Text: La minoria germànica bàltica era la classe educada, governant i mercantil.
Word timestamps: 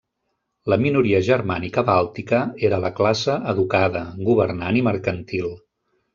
La 0.73 0.77
minoria 0.83 1.19
germànica 1.27 1.83
bàltica 1.89 2.39
era 2.71 2.81
la 2.85 2.91
classe 3.01 3.37
educada, 3.53 4.03
governant 4.31 4.81
i 4.81 4.85
mercantil. 4.91 5.55